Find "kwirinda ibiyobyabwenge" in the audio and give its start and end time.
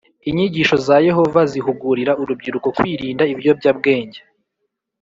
2.77-4.19